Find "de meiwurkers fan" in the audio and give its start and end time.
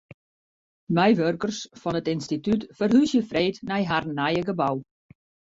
0.87-1.99